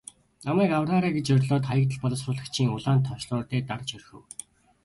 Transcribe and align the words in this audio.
Намайг 0.45 0.71
авраарай 0.77 1.11
гэж 1.15 1.27
орилоод 1.35 1.63
Хаягдал 1.67 1.99
боловсруулагчийн 2.03 2.73
улаан 2.75 2.99
товчлуур 3.07 3.43
дээр 3.47 3.65
дарж 3.69 3.89
орхив. 3.97 4.21